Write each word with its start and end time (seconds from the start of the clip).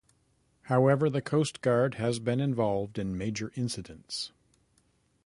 However 0.63 1.11
the 1.11 1.21
Coast 1.21 1.61
Guard 1.61 1.93
has 1.93 2.17
been 2.17 2.39
involved 2.39 2.97
in 2.97 3.15
major 3.15 3.51
incidents. 3.55 4.31